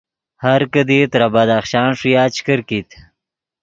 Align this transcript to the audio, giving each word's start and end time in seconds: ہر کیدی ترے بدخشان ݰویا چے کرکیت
ہر 0.43 0.61
کیدی 0.73 0.99
ترے 1.11 1.27
بدخشان 1.33 1.89
ݰویا 1.99 2.23
چے 2.33 2.41
کرکیت 2.45 2.89